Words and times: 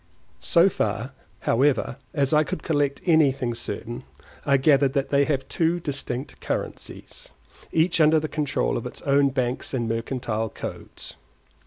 So 0.39 0.67
far, 0.67 1.11
however, 1.41 1.97
as 2.11 2.33
I 2.33 2.43
could 2.43 2.63
collect 2.63 3.01
anything 3.05 3.53
certain, 3.53 4.03
I 4.47 4.57
gathered 4.57 4.93
that 4.93 5.09
they 5.09 5.25
have 5.25 5.47
two 5.47 5.79
distinct 5.79 6.39
currencies, 6.41 7.29
each 7.71 8.01
under 8.01 8.19
the 8.19 8.27
control 8.27 8.77
of 8.77 8.87
its 8.87 9.03
own 9.03 9.29
banks 9.29 9.75
and 9.75 9.87
mercantile 9.87 10.49
codes. 10.49 11.17